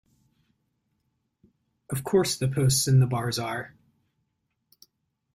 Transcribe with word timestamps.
Of 1.91 2.03
course 2.03 2.35
the 2.35 2.47
posts 2.47 2.87
and 2.87 2.99
the 2.99 3.05
bars 3.05 3.37
are! 3.37 3.75